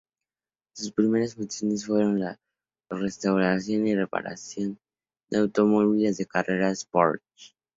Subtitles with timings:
[0.73, 2.39] Sus primeras funciones fueron las
[2.89, 4.75] de restaurador y preparador
[5.29, 7.53] de automóviles de carreras Porsche.